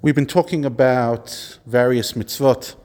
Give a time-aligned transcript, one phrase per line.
[0.00, 2.76] We've been talking about various mitzvot,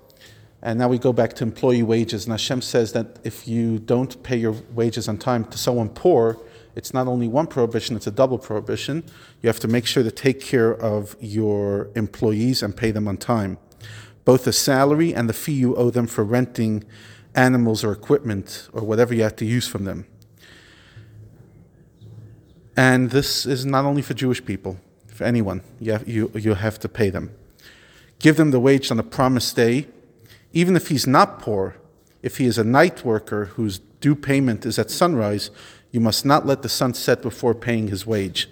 [0.63, 2.25] and now we go back to employee wages.
[2.25, 6.39] And Hashem says that if you don't pay your wages on time to someone poor,
[6.75, 9.03] it's not only one prohibition, it's a double prohibition.
[9.43, 13.17] You have to make sure to take care of your employees and pay them on
[13.17, 13.59] time.
[14.25, 16.83] Both the salary and the fee you owe them for renting
[17.35, 20.07] animals or equipment or whatever you have to use from them.
[22.75, 24.79] And this is not only for Jewish people,
[25.13, 25.61] for anyone.
[25.79, 27.31] You have, you, you have to pay them.
[28.19, 29.87] Give them the wage on the promised day,
[30.53, 31.75] even if he's not poor.
[32.21, 35.51] If he is a night worker whose due payment is at sunrise,
[35.91, 38.49] you must not let the sun set before paying his wage.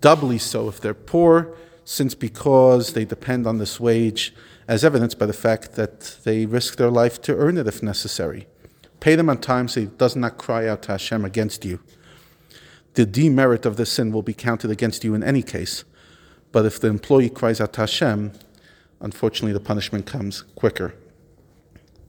[0.00, 4.34] Doubly so if they're poor, since because they depend on this wage,
[4.66, 8.46] as evidenced by the fact that they risk their life to earn it if necessary.
[9.00, 11.80] Pay them on time so he does not cry out to Hashem against you.
[12.94, 15.84] The demerit of the sin will be counted against you in any case,
[16.52, 18.32] but if the employee cries out to Hashem,
[19.00, 20.94] unfortunately the punishment comes quicker.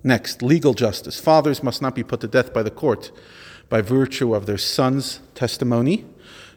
[0.03, 1.19] Next, legal justice.
[1.19, 3.11] Fathers must not be put to death by the court
[3.69, 6.05] by virtue of their son's testimony,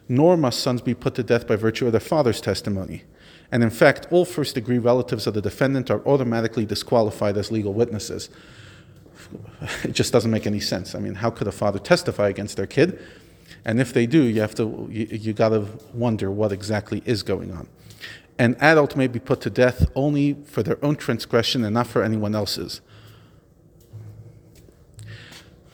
[0.07, 3.03] nor must sons be put to death by virtue of their father's testimony.
[3.51, 7.73] And in fact, all first degree relatives of the defendant are automatically disqualified as legal
[7.73, 8.29] witnesses.
[9.83, 10.95] It just doesn't make any sense.
[10.95, 12.99] I mean, how could a father testify against their kid?
[13.65, 17.23] And if they do, you have to you, you got to wonder what exactly is
[17.23, 17.67] going on.
[18.37, 22.03] An adult may be put to death only for their own transgression and not for
[22.03, 22.81] anyone else's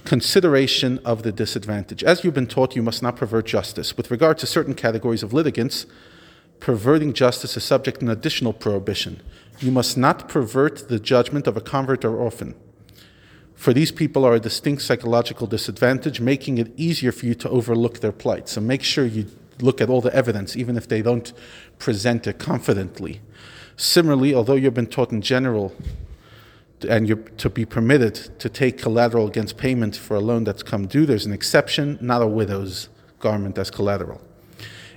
[0.06, 2.04] consideration of the disadvantage.
[2.04, 3.98] As you've been taught, you must not pervert justice.
[3.98, 5.88] With regard to certain categories of litigants,
[6.60, 9.22] perverting justice is subject to an additional prohibition.
[9.60, 12.56] You must not pervert the judgment of a convert or orphan.
[13.56, 18.00] For these people are a distinct psychological disadvantage, making it easier for you to overlook
[18.00, 18.50] their plight.
[18.50, 19.28] So make sure you
[19.60, 21.32] look at all the evidence, even if they don't
[21.80, 23.22] present it confidently.
[23.78, 25.74] Similarly, although you've been taught in general
[26.88, 30.88] and you're to be permitted to take collateral against payment for a loan that's come
[30.88, 34.22] due, there's an exception, not a widow's garment as collateral.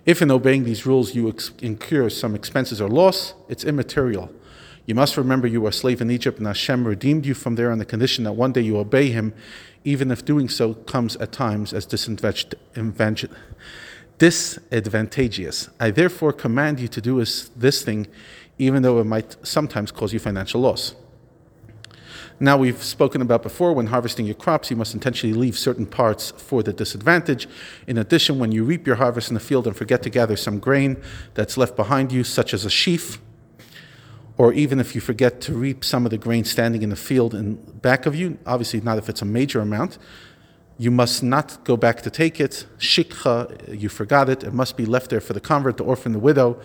[0.05, 4.32] If in obeying these rules you incur some expenses or loss, it's immaterial.
[4.88, 7.71] You must remember you were a slave in Egypt and Hashem redeemed you from there
[7.71, 9.34] on the condition that one day you obey Him,
[9.84, 13.28] even if doing so comes at times as disadvantageous.
[15.78, 18.06] I therefore command you to do this thing,
[18.59, 20.94] even though it might sometimes cause you financial loss.
[22.41, 26.31] Now, we've spoken about before when harvesting your crops, you must intentionally leave certain parts
[26.31, 27.47] for the disadvantage.
[27.87, 30.59] In addition, when you reap your harvest in the field and forget to gather some
[30.59, 30.97] grain
[31.34, 33.20] that's left behind you, such as a sheaf,
[34.38, 37.34] or even if you forget to reap some of the grain standing in the field
[37.34, 39.99] in back of you, obviously not if it's a major amount,
[40.78, 42.65] you must not go back to take it.
[42.78, 46.21] Shikha, you forgot it, it must be left there for the convert, the orphan, the
[46.21, 46.60] widow,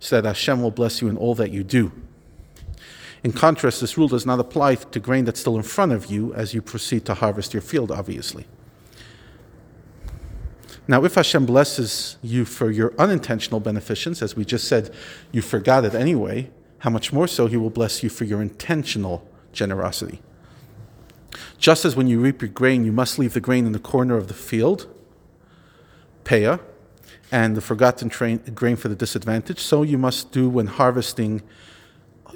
[0.00, 1.92] so that Hashem will bless you in all that you do.
[3.22, 6.32] In contrast, this rule does not apply to grain that's still in front of you
[6.32, 8.46] as you proceed to harvest your field, obviously.
[10.86, 14.94] Now, if Hashem blesses you for your unintentional beneficence, as we just said,
[15.30, 19.28] you forgot it anyway, how much more so He will bless you for your intentional
[19.52, 20.20] generosity.
[21.58, 24.16] Just as when you reap your grain, you must leave the grain in the corner
[24.16, 24.86] of the field,
[26.24, 26.60] peah,
[27.30, 31.42] and the forgotten train, grain for the disadvantage, so you must do when harvesting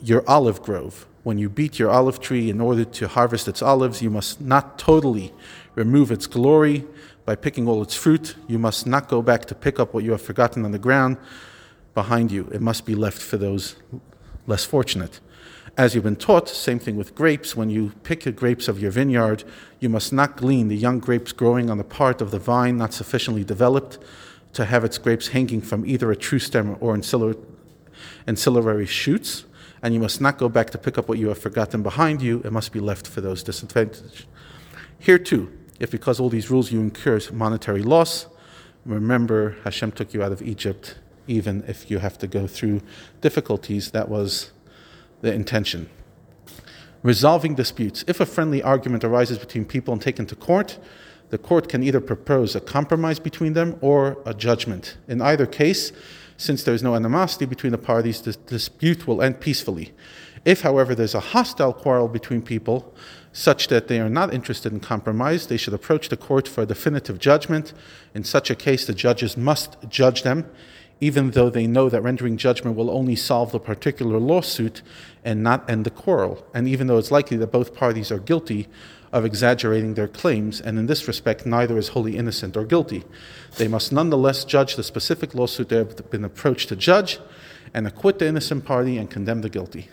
[0.03, 1.07] your olive grove.
[1.23, 4.79] When you beat your olive tree in order to harvest its olives, you must not
[4.79, 5.33] totally
[5.77, 6.85] remove its glory
[7.25, 8.35] by picking all its fruit.
[8.49, 11.17] You must not go back to pick up what you have forgotten on the ground
[11.95, 12.49] behind you.
[12.53, 13.77] It must be left for those
[14.47, 15.21] less fortunate.
[15.77, 17.57] As you've been taught, same thing with grapes.
[17.57, 19.45] When you pick the grapes of your vineyard,
[19.81, 22.93] you must not glean the young grapes growing on the part of the vine not
[22.93, 23.99] sufficiently developed
[24.53, 26.95] to have its grapes hanging from either a true stem or
[28.27, 29.45] ancillary shoots
[29.83, 32.41] and you must not go back to pick up what you have forgotten behind you.
[32.45, 34.27] It must be left for those disadvantaged.
[34.99, 38.27] Here too, if because all these rules you incur monetary loss,
[38.87, 42.81] remember Hashem took you out of Egypt, even if you have to go through
[43.21, 43.91] difficulties.
[43.91, 44.53] That was
[45.21, 45.89] the intention.
[47.03, 48.05] Resolving disputes.
[48.07, 50.79] If a friendly argument arises between people and taken to court,
[51.31, 54.99] the court can either propose a compromise between them or a judgment.
[55.09, 55.91] In either case,
[56.37, 59.93] since there is no animosity between the parties, the dispute will end peacefully.
[60.45, 62.95] If, however, there's a hostile quarrel between people,
[63.33, 66.67] such that they are not interested in compromise, they should approach the court for a
[66.67, 67.73] definitive judgment.
[68.15, 70.51] In such a case, the judges must judge them,
[71.03, 74.83] even though they know that rendering judgment will only solve the particular lawsuit
[75.25, 76.47] and not end the quarrel.
[76.55, 78.69] And even though it's likely that both parties are guilty
[79.13, 83.03] of exaggerating their claims, and in this respect, neither is wholly innocent or guilty.
[83.57, 87.19] They must nonetheless judge the specific lawsuit they have been approached to judge,
[87.75, 89.89] and acquit the innocent party and condemn the guilty.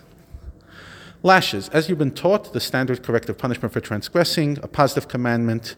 [1.24, 1.70] Lashes.
[1.70, 5.76] As you've been taught, the standard corrective punishment for transgressing a positive commandment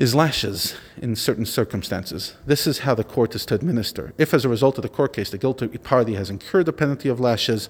[0.00, 2.34] is lashes in certain circumstances.
[2.46, 4.14] This is how the court is to administer.
[4.16, 7.10] If, as a result of the court case, the guilty party has incurred the penalty
[7.10, 7.68] of lashes,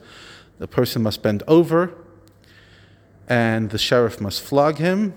[0.61, 1.93] the person must bend over
[3.27, 5.13] and the sheriff must flog him,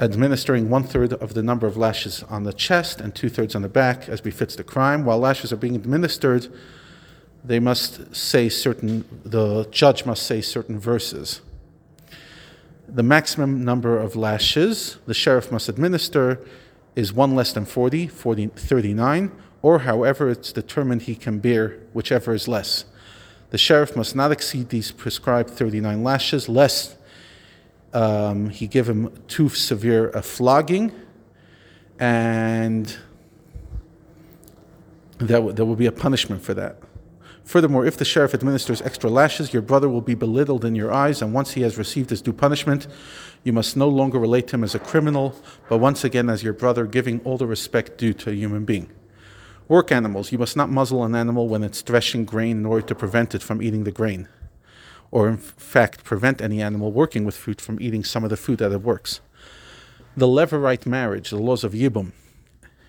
[0.00, 3.62] administering one third of the number of lashes on the chest and two thirds on
[3.62, 5.04] the back, as befits the crime.
[5.04, 6.48] While lashes are being administered,
[7.44, 11.42] they must say certain, the judge must say certain verses.
[12.90, 16.40] The maximum number of lashes the sheriff must administer
[16.96, 19.30] is one less than 40, 40 39,
[19.60, 22.86] or however it's determined he can bear, whichever is less.
[23.50, 26.96] The sheriff must not exceed these prescribed 39 lashes, lest
[27.92, 30.92] um, he give him too severe a flogging,
[31.98, 32.86] and
[35.18, 36.80] there, w- there will be a punishment for that.
[37.48, 41.22] Furthermore, if the sheriff administers extra lashes, your brother will be belittled in your eyes,
[41.22, 42.86] and once he has received his due punishment,
[43.42, 45.34] you must no longer relate to him as a criminal,
[45.66, 48.90] but once again as your brother, giving all the respect due to a human being.
[49.66, 50.30] Work animals.
[50.30, 53.42] You must not muzzle an animal when it's threshing grain in order to prevent it
[53.42, 54.28] from eating the grain,
[55.10, 58.58] or in fact, prevent any animal working with food from eating some of the food
[58.58, 59.22] that it works.
[60.14, 62.12] The Levirate marriage, the laws of Yibum.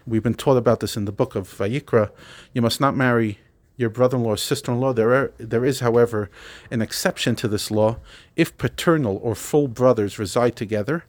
[0.06, 2.12] We've been taught about this in the book of Vayikra.
[2.52, 3.40] You must not marry
[3.80, 4.94] your brother-in-law or sister-in-law.
[4.94, 6.30] There, are, there is, however,
[6.70, 7.98] an exception to this law
[8.36, 11.06] if paternal or full brothers reside together,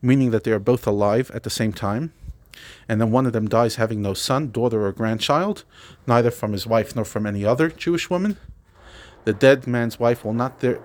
[0.00, 2.12] meaning that they are both alive at the same time
[2.88, 5.64] and then one of them dies having no son, daughter, or grandchild,
[6.06, 8.36] neither from his wife nor from any other Jewish woman,
[9.24, 10.80] the dead man's wife will not there,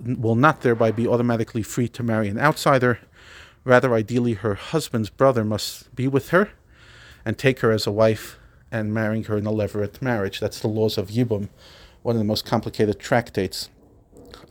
[0.00, 3.00] will not thereby be automatically free to marry an outsider.
[3.64, 6.50] Rather, ideally, her husband's brother must be with her
[7.24, 8.38] and take her as a wife
[8.70, 10.40] and marrying her in a levirate marriage.
[10.40, 11.48] That's the laws of Yibum,
[12.02, 13.70] one of the most complicated tractates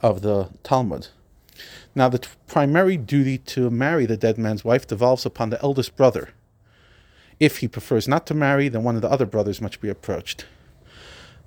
[0.02, 1.08] of the Talmud.
[1.94, 5.96] Now, the t- primary duty to marry the dead man's wife devolves upon the eldest
[5.96, 6.30] brother.
[7.40, 10.46] If he prefers not to marry, then one of the other brothers must be approached.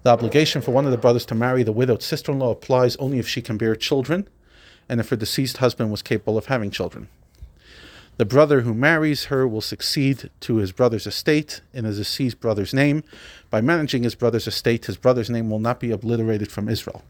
[0.03, 2.95] The obligation for one of the brothers to marry the widowed sister in law applies
[2.97, 4.27] only if she can bear children
[4.87, 7.09] and if her deceased husband was capable of having children.
[8.19, 12.73] The brother who marries her will succeed to his brother's estate in his deceased brother's
[12.73, 13.05] name.
[13.49, 17.01] By managing his brother's estate, his brother's name will not be obliterated from Israel.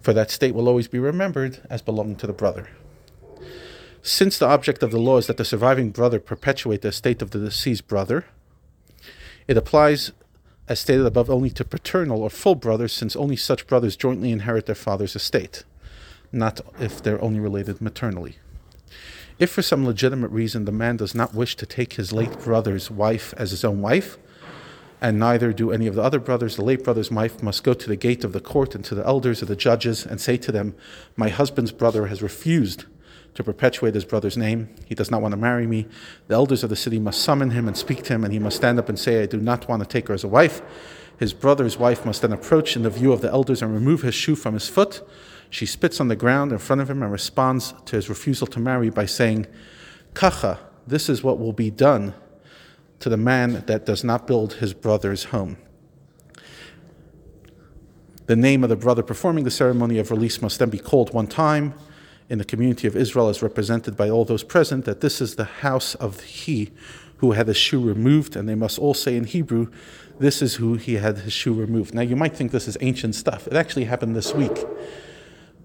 [0.00, 2.68] For that state will always be remembered as belonging to the brother.
[4.02, 7.32] Since the object of the law is that the surviving brother perpetuate the estate of
[7.32, 8.24] the deceased brother,
[9.48, 10.12] it applies,
[10.68, 14.66] as stated above, only to paternal or full brothers, since only such brothers jointly inherit
[14.66, 15.64] their father's estate,
[16.30, 18.36] not if they're only related maternally.
[19.38, 22.90] If for some legitimate reason the man does not wish to take his late brother's
[22.90, 24.16] wife as his own wife,
[24.98, 27.86] and neither do any of the other brothers, the late brother's wife must go to
[27.86, 30.50] the gate of the court and to the elders of the judges and say to
[30.50, 30.74] them,
[31.16, 32.86] My husband's brother has refused
[33.34, 34.74] to perpetuate his brother's name.
[34.86, 35.86] He does not want to marry me.
[36.28, 38.56] The elders of the city must summon him and speak to him, and he must
[38.56, 40.62] stand up and say, I do not want to take her as a wife.
[41.18, 44.14] His brother's wife must then approach in the view of the elders and remove his
[44.14, 45.06] shoe from his foot.
[45.50, 48.60] She spits on the ground in front of him and responds to his refusal to
[48.60, 49.46] marry by saying,
[50.14, 52.14] Kacha, this is what will be done
[53.00, 55.56] to the man that does not build his brother's home.
[58.26, 61.28] The name of the brother performing the ceremony of release must then be called one
[61.28, 61.74] time
[62.28, 65.44] in the community of Israel as represented by all those present that this is the
[65.44, 66.72] house of he
[67.18, 69.70] who had his shoe removed, and they must all say in Hebrew,
[70.18, 71.94] this is who he had his shoe removed.
[71.94, 73.46] Now, you might think this is ancient stuff.
[73.46, 74.64] It actually happened this week.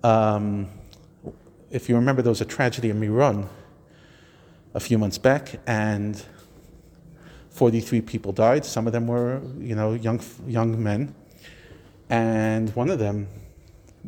[0.03, 0.69] Um,
[1.69, 3.47] if you remember, there was a tragedy in Miron
[4.73, 6.23] a few months back, and
[7.49, 8.65] 43 people died.
[8.65, 11.13] Some of them were, you know, young, young men.
[12.09, 13.27] And one of them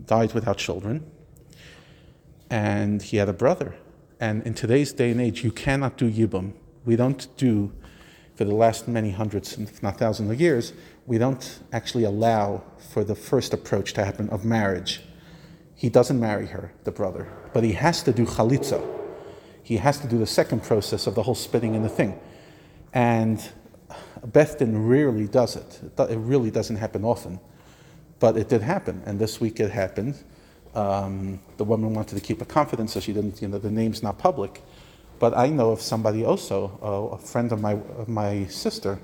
[0.05, 1.09] died without children
[2.53, 3.73] and he had a brother.
[4.19, 6.53] And in today's day and age, you cannot do yibum.
[6.85, 7.71] We don't do,
[8.35, 10.71] for the last many hundreds, if not thousands of years,
[11.07, 15.01] we don't actually allow for the first approach to happen of marriage.
[15.75, 18.86] He doesn't marry her, the brother, but he has to do chalitza.
[19.63, 22.20] He has to do the second process of the whole spitting in the thing.
[22.94, 23.42] And
[24.24, 25.82] Beth Din rarely does it.
[25.98, 27.39] It really doesn't happen often.
[28.20, 30.24] But it did happen, and this week it happened
[30.75, 34.01] um, the woman wanted to keep a confidence, so she didn't, you know, the name's
[34.01, 34.62] not public.
[35.20, 39.00] But I know of somebody also, uh, a friend of my, of my sister,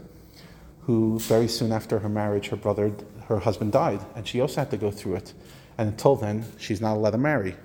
[0.81, 2.91] who very soon after her marriage, her brother,
[3.27, 5.33] her husband died, and she also had to go through it.
[5.79, 7.55] And until then, she's not allowed to marry.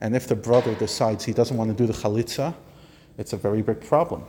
[0.00, 2.54] And if the brother decides he doesn't want to do the chalitza,
[3.18, 4.24] it's a very big problem.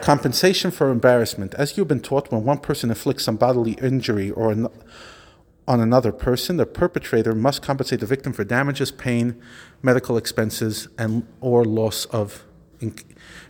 [0.00, 1.52] Compensation for embarrassment.
[1.54, 4.68] As you've been taught, when one person inflicts some bodily injury or an,
[5.68, 9.38] on another person, the perpetrator must compensate the victim for damages, pain,
[9.82, 12.46] medical expenses, and or loss of
[12.80, 12.94] in,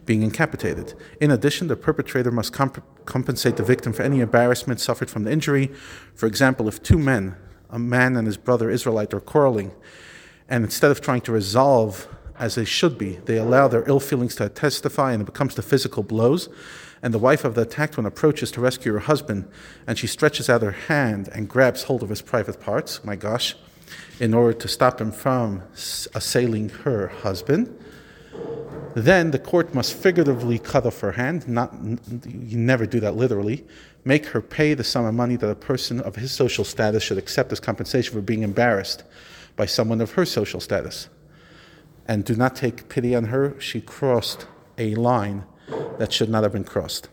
[0.07, 0.95] being incapacitated.
[1.21, 5.31] In addition, the perpetrator must comp- compensate the victim for any embarrassment suffered from the
[5.31, 5.71] injury.
[6.17, 7.37] For example, if two men,
[7.71, 9.73] a man and his brother Israelite, are quarreling,
[10.49, 12.09] and instead of trying to resolve
[12.39, 15.63] as they should be, they allow their ill feelings to testify, and it becomes to
[15.63, 16.49] physical blows.
[17.03, 19.49] And the wife of the attacked one approaches to rescue her husband,
[19.87, 23.05] and she stretches out her hand and grabs hold of his private parts.
[23.05, 23.55] My gosh,
[24.19, 25.63] in order to stop him from
[26.15, 27.79] assailing her husband.
[28.95, 31.75] Then the court must figuratively cut off her hand, not
[32.27, 33.67] you never do that literally,
[34.07, 37.19] make her pay the sum of money that a person of his social status should
[37.19, 39.05] accept as compensation for being embarrassed
[39.55, 41.11] by someone of her social status.
[42.09, 44.47] And do not take pity on her, she crossed
[44.79, 45.45] a line
[45.99, 47.09] that should not have been crossed.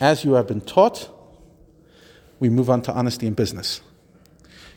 [0.00, 1.08] As you have been taught,
[2.40, 3.80] we move on to honesty in business.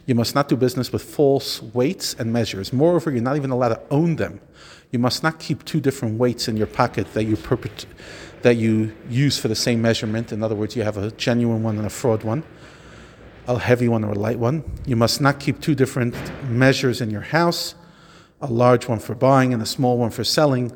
[0.06, 2.74] You must not do business with false weights and measures.
[2.74, 4.40] Moreover, you're not even allowed to own them.
[4.92, 7.86] You must not keep two different weights in your pocket that you perpet-
[8.42, 10.32] that you use for the same measurement.
[10.32, 12.44] In other words, you have a genuine one and a fraud one,
[13.48, 14.64] a heavy one or a light one.
[14.86, 16.16] You must not keep two different
[16.50, 17.76] measures in your house,
[18.42, 20.72] a large one for buying and a small one for selling.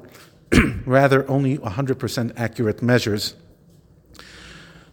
[0.85, 3.33] Rather, only 100% accurate measures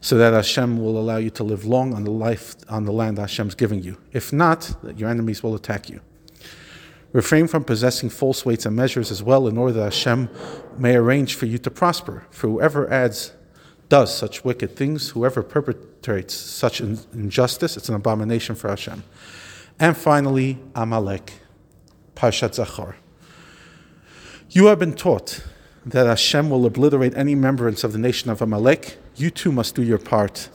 [0.02, 3.18] so that Hashem will allow you to live long on the life on the land
[3.18, 3.96] Hashem's giving you.
[4.12, 6.00] If not, your enemies will attack you.
[7.12, 10.28] Refrain from possessing false weights and measures as well, in order that Hashem
[10.76, 12.26] may arrange for you to prosper.
[12.30, 13.32] For whoever adds,
[13.88, 19.04] does such wicked things, whoever perpetrates such injustice, it's an abomination for Hashem.
[19.78, 21.34] And finally, Amalek,
[22.16, 22.94] Parshat Zachor.
[24.48, 25.44] You have been taught
[25.84, 29.82] that Hashem will obliterate any remembrance of the nation of Amalek you too must do
[29.82, 30.48] your part.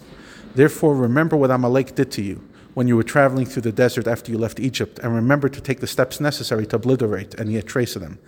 [0.55, 4.31] Therefore, remember what Amalek did to you when you were traveling through the desert after
[4.31, 8.01] you left Egypt, and remember to take the steps necessary to obliterate any trace of
[8.01, 8.19] them.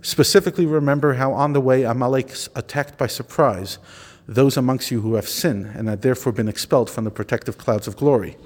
[0.00, 3.78] Specifically, remember how on the way Amalek attacked by surprise
[4.28, 7.88] those amongst you who have sinned and had therefore been expelled from the protective clouds
[7.88, 8.36] of glory,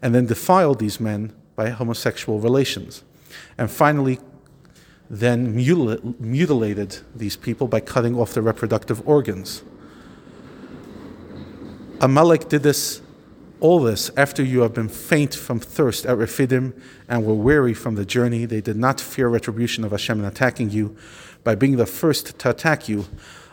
[0.00, 3.02] and then defiled these men by homosexual relations.
[3.58, 4.18] And finally,
[5.10, 9.62] then mutilated these people by cutting off their reproductive organs.
[12.04, 13.00] Amalek did this,
[13.60, 17.94] all this, after you have been faint from thirst at Rephidim and were weary from
[17.94, 18.44] the journey.
[18.44, 20.98] They did not fear retribution of Hashem in attacking you.
[21.44, 23.06] By being the first to attack you,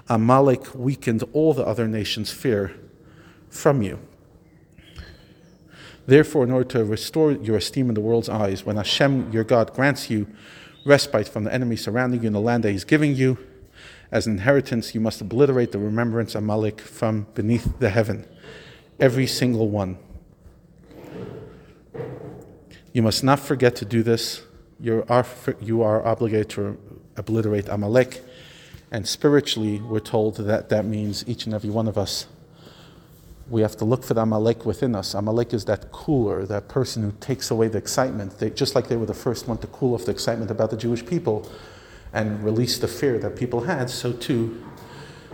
[0.10, 2.74] Amalek weakened all the other nations' fear
[3.50, 4.00] from you.
[6.06, 9.74] Therefore, in order to restore your esteem in the world's eyes, when Hashem, your God,
[9.74, 10.28] grants you
[10.86, 13.38] respite from the enemy surrounding you in the land that He's giving you,
[14.12, 18.28] as an inheritance, you must obliterate the remembrance of Amalek from beneath the heaven
[19.00, 19.98] every single one.
[22.94, 24.42] You must not forget to do this.
[24.80, 25.26] You are,
[25.62, 26.78] you are obligated to
[27.16, 28.22] obliterate Amalek.
[28.92, 32.28] And spiritually, we're told that that means each and every one of us,
[33.50, 35.14] we have to look for the Amalek within us.
[35.14, 38.40] Amalek is that cooler, that person who takes away the excitement.
[38.40, 40.78] They, just like they were the first one to cool off the excitement about the
[40.78, 41.50] Jewish people
[42.14, 44.62] and release the fear that people had, so too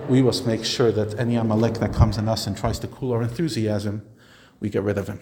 [0.09, 3.11] we must make sure that any Amalek that comes in us and tries to cool
[3.11, 4.03] our enthusiasm,
[4.59, 5.19] we get rid of him.